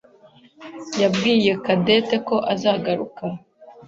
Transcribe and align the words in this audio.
yabwiye 1.01 1.51
Cadette 1.65 2.15
ko 2.27 2.35
azagaruka. 2.53 3.23